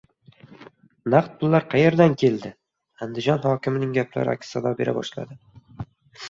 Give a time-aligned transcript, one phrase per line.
[1.13, 2.51] «Naqd pullar qayerdan keldi?»
[3.07, 5.41] Andijon hokimining gaplari aks-sado bera boshladi...